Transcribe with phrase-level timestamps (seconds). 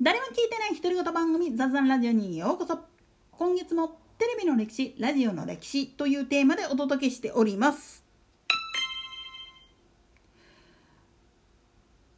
[0.00, 2.78] 誰も聞いてない独り言番組「ザザンラジオ」にようこそ。
[3.32, 8.04] 今月もテレビの歴史ラジオの歴史というテーマでお届けしております。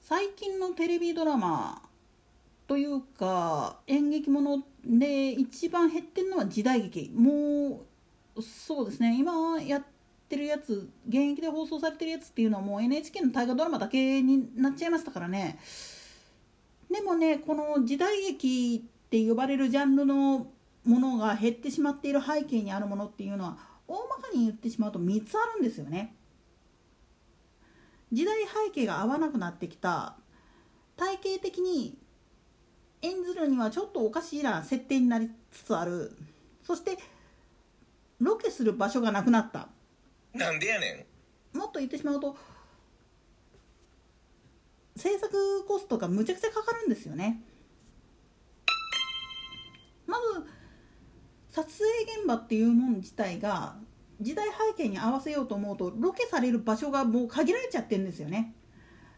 [0.02, 1.80] 最近のテレビドラマ
[2.66, 7.10] というか演劇もので一番減ってるのは時代劇。
[7.14, 7.86] も
[8.36, 9.16] うそうですね。
[9.18, 9.84] 今やっ
[10.28, 15.58] てるやつ現役で放送されてるやつっていうのはもう NHK の大河ドラマだけになっちゃいましたからね。
[17.10, 20.46] もねこの時代劇って呼ばれるジャンルの
[20.84, 26.14] ものが減ってしまっている背景にあるものっていうのは大まかに言ってしまうと3つあるんですよね。
[28.12, 30.16] 時代背景が合わなくなってきた。
[30.96, 31.96] 体系的に
[33.02, 36.16] 演ずるにはちょっとおかしいな設定になりつつある。
[36.62, 36.96] そして
[38.20, 39.68] ロケする場所がなくなった。
[40.32, 41.06] なんでやね
[41.52, 42.36] もっと言ってしまうと
[45.00, 47.42] 制作コストがむちゃくちゃかかるんですよね。
[50.06, 50.46] まず
[51.50, 53.76] 撮影現場っていうもの自体が
[54.20, 58.54] 時代背景に合わせようと思うとロケされる場所がもう限られちゃってるんですよね。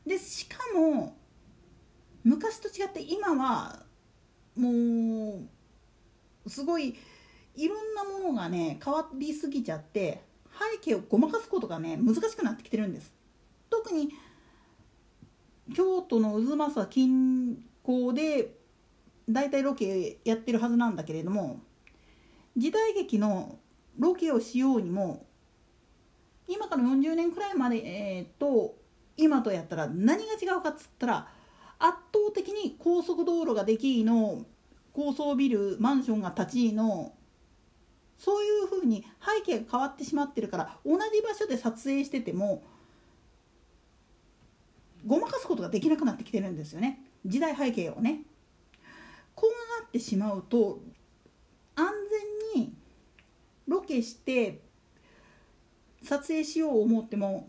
[0.06, 1.16] でしかも
[2.22, 3.84] 昔と違って今は
[4.56, 5.42] も
[6.44, 6.96] うすごい
[7.56, 10.22] いろんなものがね変わりすぎちゃって
[10.72, 13.12] 背景をごまかすことがね難しくなってきてるんです。
[13.68, 14.10] 特に
[15.74, 18.54] 京都の渦政近郊で
[19.28, 21.60] 大体ロケやってるはずなんだけれども
[22.56, 23.58] 時代劇の
[23.98, 25.26] ロケをしようにも
[26.48, 28.74] 今から40年くらいまで、えー、と
[29.16, 31.28] 今とやったら何が違うかっつったら
[31.78, 34.44] 圧倒的に高速道路ができいの
[34.92, 37.12] 高層ビルマンションが立ちいの
[38.18, 42.62] そういうふうに背景が変わってしまってるから同じ場所で撮影してても
[45.06, 48.22] ごまかすことができなくなってきてるんですよね時代背景をね。
[49.34, 50.80] こうなってしまうと
[51.74, 51.88] 安
[52.54, 52.74] 全に
[53.66, 54.60] ロケして
[56.02, 57.48] 撮影しよう思っても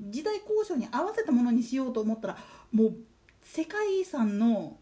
[0.00, 2.38] 時代交渉に合わせたものにしようと思ったら
[2.72, 2.96] もう
[3.42, 4.76] 世界遺産の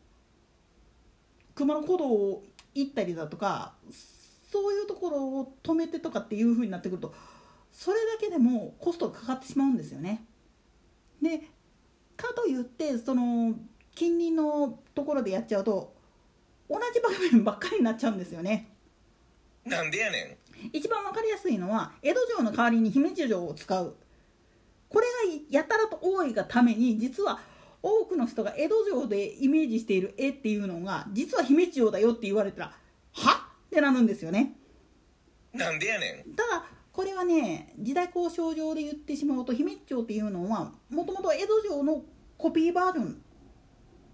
[1.54, 2.42] 熊野古道を
[2.74, 3.74] 行ったりだとか
[4.50, 7.14] そういうところを止めてとかっていう風になってくると
[7.72, 10.24] それだけでもコストがかかってしまうんですよね。
[11.22, 11.42] で
[12.32, 13.54] といってその
[13.94, 15.94] 近隣のところでやっちゃうと
[16.68, 18.68] 同じ場面ばっかりになっちゃうんですよね。
[19.64, 20.68] なんでやねん。
[20.72, 23.96] 一番わかりやすいのは江戸城の代わりに姫路城を使う。
[24.88, 25.12] これが
[25.50, 27.40] やたらと多いがために実は
[27.82, 32.72] 多くの人が江戸城でイメージしている絵っていうのが実は姫路城だよって言われたら
[33.12, 33.70] はっ？
[33.70, 34.54] てなるんですよね。
[35.52, 36.34] なんでやねん。
[36.34, 42.02] ただこれはね時代交渉上で言ってしまうと姫路城っていうのはもともと江戸城の
[42.42, 43.22] コピーバージョン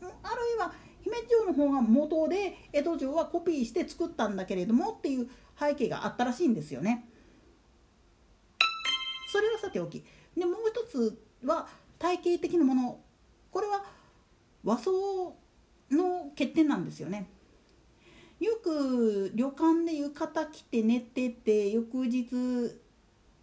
[0.02, 0.12] ある
[0.54, 7.08] いは姫路城の方が元で江戸城はコピーして作ったんだけれどもっていう背景があったらしいんですよね。
[9.32, 10.04] それはさておき
[10.36, 11.68] でもう一つは
[11.98, 13.00] 体系的なもの
[13.50, 13.82] これは
[14.62, 15.34] 和装
[15.90, 17.30] の欠点なんですよね。
[18.40, 22.28] よく旅館で浴衣着て寝てて翌日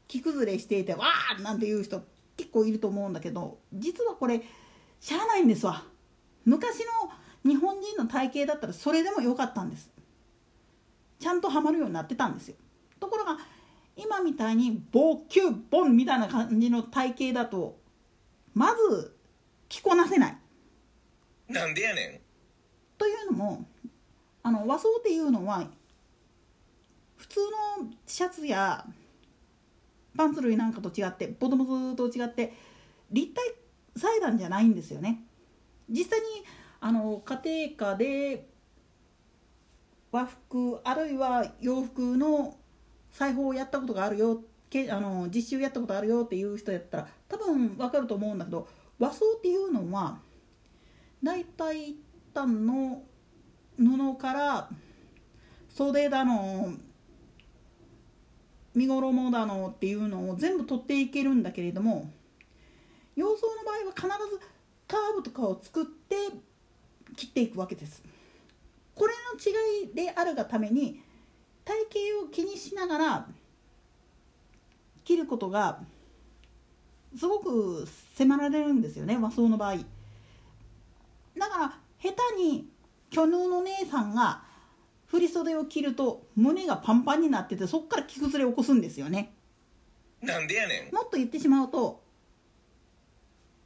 [0.08, 2.04] 着崩れしていてわーなんていう人
[2.38, 4.44] 結構いると思うんだけど実はこれ
[5.00, 5.84] しゃあないんですわ。
[6.46, 7.12] 昔の
[7.50, 9.92] 日本人の体型だったらそれでもよかったんです。
[11.20, 12.56] ちゃんとはまるようになってたんですよ。
[13.00, 13.38] ところが
[13.96, 17.78] 今みたいにボキュボンみたいな感じの体型だと
[18.54, 19.16] まず
[19.70, 20.38] 着こなせない。
[21.48, 22.20] なんでやねん。
[22.98, 23.66] というのも
[24.44, 25.68] あの和装っていうのは
[27.16, 27.40] 普通
[27.80, 28.86] のシャツや
[30.18, 32.54] パンツ類なんかと違ってボトムズと違って
[33.12, 33.44] 立体
[33.96, 35.24] 裁断じゃないんですよね。
[35.90, 36.26] 実際に
[36.80, 38.48] あの家庭科で
[40.12, 42.58] 和服あるいは洋服の
[43.12, 48.68] 裁縫をやったことがあるよけあの実習やったことあるよっていう人やったら多分分かると思うんだけど
[49.00, 50.20] 和装っていうのは
[51.24, 51.98] 大体一
[52.34, 53.04] 旦の
[53.78, 54.70] 布から
[55.70, 56.74] 袖だの
[58.74, 62.12] 身衣だのっていうのを全部取っていけるんだけれども
[63.16, 64.42] 洋装の場合は必ず
[64.88, 66.16] カーブとかを作って
[67.16, 68.04] 切っていくわけです。
[68.94, 71.02] これの違いであるがために
[71.64, 71.76] 体
[72.20, 73.28] 型を気にしながら
[75.04, 75.80] 切ることが
[77.18, 79.78] すごく迫られるんですよね和装の場合。
[81.38, 82.70] だから下手に
[83.10, 84.44] 巨乳の姉さんが
[85.08, 89.34] 振り袖を切ると胸がパンパンになっててそっから着崩れを起こすんですよね。
[90.22, 90.96] なんでやねん。
[90.96, 92.05] もっと言ってしまうと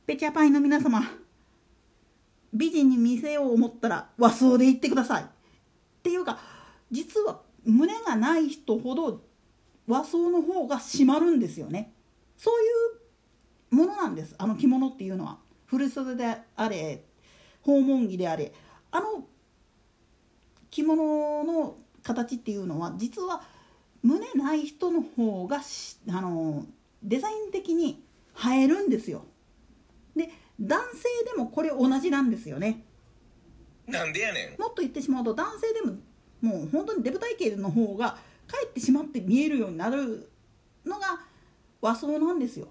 [0.09, 1.03] ペチャパイの皆様
[2.51, 5.21] 美人に見せよう思ったら和装で行ってください。
[5.21, 5.27] っ
[6.01, 6.39] ていうか
[6.89, 9.21] 実は胸がない人ほど
[9.85, 11.93] 和装の方が締まるんですよね。
[12.37, 15.37] そういうものなんですあの着物っていうのは。
[15.67, 17.03] 振袖であれ
[17.61, 18.51] 訪問着であれ。
[18.89, 19.27] あの
[20.71, 23.43] 着物の形っていうのは実は
[24.01, 26.65] 胸ない人の方があの
[27.03, 28.03] デザイン的に
[28.43, 29.25] 映えるんですよ。
[30.19, 30.29] で
[30.59, 32.83] 男性でもこれ同じなんですよね。
[33.87, 35.97] なんでやねもっと言ってしまうと男性でも
[36.41, 40.29] もう本当にデブ体型の方がかえってしまって見えるようになる
[40.85, 41.19] のが
[41.81, 42.67] 和装なんですよ。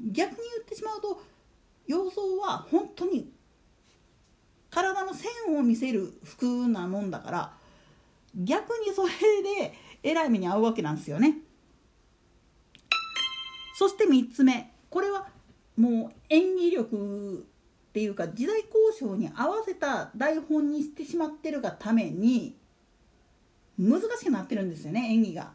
[0.00, 1.22] 逆に言ってしまうと
[1.86, 3.32] 洋装は本当に
[4.70, 7.52] 体の線を見せる服なもんだから
[8.34, 9.10] 逆にそれ
[9.60, 11.38] でえらい目に遭うわけなんですよね。
[13.78, 14.72] そして3つ目。
[14.88, 15.28] これは
[15.76, 17.46] もう演技力
[17.88, 22.56] っていうか時代交渉に合わせた台本にしてしまってるがために
[23.78, 25.52] 難しくなってるんですよね演技が。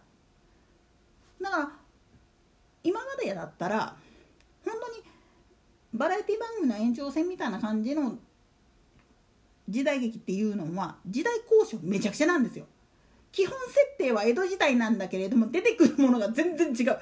[1.41, 1.71] だから
[2.83, 3.95] 今までだったら
[4.65, 5.03] 本当に
[5.94, 8.18] バラエティ番組の延長戦みたいな感じの
[9.68, 12.65] 時代劇っていうのは時代交渉めちゃくちゃなんですよ。
[13.31, 17.00] 基本設定は江戸時代なんだけれども出てくるものが全然違う。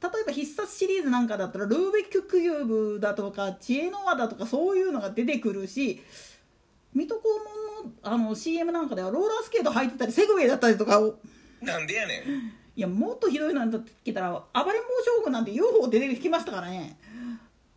[0.00, 6.02] 例えば必殺シリーズなんかだったらルーベックキューブだとか知恵の輪だとかそういうのが出てくるし
[6.94, 7.22] 水戸黄
[7.82, 11.00] 門のあの CM なんかではローラースケート履いてたりセグウェイだったりとか。
[11.60, 12.22] なんでやねん。
[12.76, 16.96] いやもっとひどいのだってきたら暴れん坊将軍なんて UFO 出てきましたからね。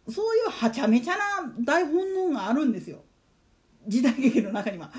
[0.08, 3.00] そういうはちゃめちゃな台本のがあるんですよ。
[3.88, 4.92] 時代劇の中には。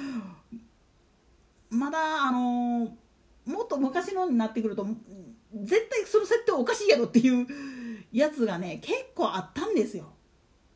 [1.71, 1.99] まだ
[2.29, 2.97] あの
[3.47, 4.87] もっと昔のになってくると
[5.55, 7.47] 絶対その設定おかしいやろっていう
[8.13, 10.13] やつがね結構あったんですよ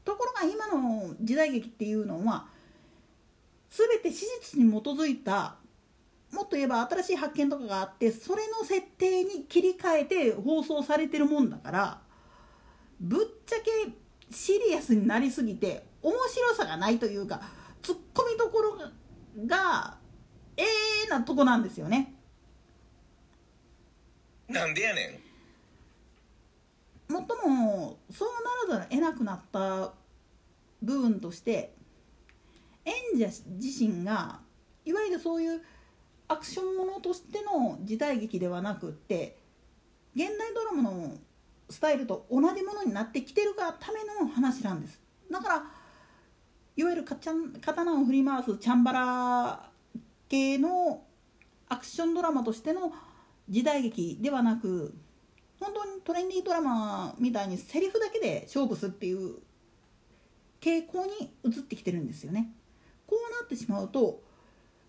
[0.04, 2.46] ところが今の時代劇っていうのは
[3.70, 5.56] 全て史実に基づいた
[6.32, 12.00] もっと言えば新しい発見とかがあってそれの設定に切り替えて放送されてるもんだから
[13.00, 13.92] ぶっちゃけ
[14.30, 17.40] シリアスになりすぎて面白さがないというか
[17.82, 18.78] ツッコミどころ
[19.46, 19.98] が
[20.56, 20.62] え
[21.06, 22.15] えなとこなんですよね。
[24.48, 25.20] なんでやね
[27.08, 27.12] ん。
[27.12, 28.28] もっともそう
[28.68, 29.92] ならざるを得なくなった
[30.82, 31.72] 部分として
[32.84, 33.26] 演者
[33.58, 34.40] 自身が
[34.84, 35.62] いわゆるそういう
[36.28, 39.38] アクションものとしての時代劇ではなくって
[40.14, 41.12] 現代ドラマの
[41.70, 45.00] スタイルと同じものになってきてるがための話なんです。
[45.30, 45.64] だから
[46.76, 49.70] いわゆるかちゃん刀を振り回すチャンバラ
[50.28, 51.02] 系の
[51.68, 52.92] アクションドラマとしての
[53.48, 54.94] 時代劇ではなく
[55.60, 59.36] 本当にトレンディードラマみたいにセリフだけで勝負するっていう
[60.60, 62.52] 傾向に移ってきてるんですよね。
[63.06, 64.22] こうなってしまうと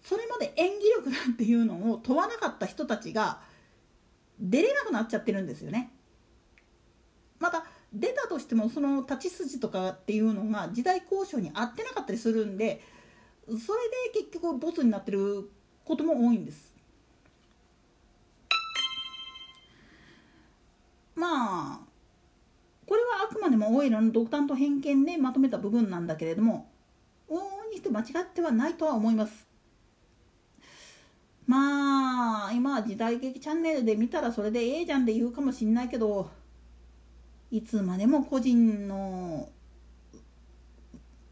[0.02, 3.42] それまで演技力なんていうのを問わなかった人たちが
[4.40, 5.92] 出れなくなっちゃってるんですよね。
[7.40, 12.82] また出たとしてもその立ち筋とかっていうのが時代交渉に合ってなかったりするんで
[13.48, 13.58] それ
[14.14, 15.50] で結局ボツになってる
[15.86, 16.67] ことも多いんです。
[23.68, 26.70] オイラの独断と偏見でまとめた部分なんだけれども
[27.30, 29.48] 往々にして間違ってはないとは思います
[31.46, 36.30] まあ今は時代劇チャンネルで見たらそれでええじゃんで言うかもしんないけど
[37.52, 39.50] いつまでも個人の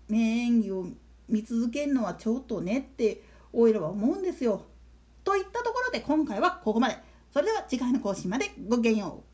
[0.08, 0.86] 名演技を
[1.28, 4.64] 見続けるのはちょっとねってオイラは思うんですよ。
[5.24, 6.98] といったところで今回はここまで。
[7.34, 9.25] それでは次回の更新までごきげんよう。